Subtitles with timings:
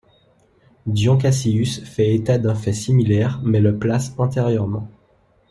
[0.87, 4.89] Dion Cassius fait état d'un fait similaire mais le place antérieurement.